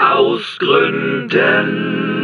Ausgründen. 0.00 2.19